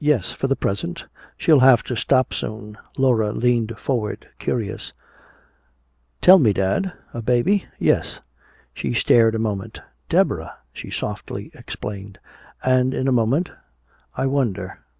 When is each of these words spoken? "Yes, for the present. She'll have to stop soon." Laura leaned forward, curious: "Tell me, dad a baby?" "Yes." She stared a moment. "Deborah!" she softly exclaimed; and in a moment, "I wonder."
"Yes, 0.00 0.32
for 0.32 0.48
the 0.48 0.56
present. 0.56 1.06
She'll 1.36 1.60
have 1.60 1.84
to 1.84 1.94
stop 1.94 2.34
soon." 2.34 2.76
Laura 2.96 3.30
leaned 3.30 3.78
forward, 3.78 4.28
curious: 4.40 4.92
"Tell 6.20 6.40
me, 6.40 6.52
dad 6.52 6.92
a 7.14 7.22
baby?" 7.22 7.66
"Yes." 7.78 8.18
She 8.74 8.94
stared 8.94 9.36
a 9.36 9.38
moment. 9.38 9.80
"Deborah!" 10.08 10.58
she 10.72 10.90
softly 10.90 11.52
exclaimed; 11.54 12.18
and 12.64 12.92
in 12.92 13.06
a 13.06 13.12
moment, 13.12 13.52
"I 14.16 14.26
wonder." 14.26 14.80